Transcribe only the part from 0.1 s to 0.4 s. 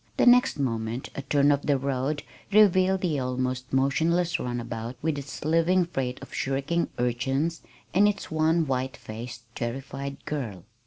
The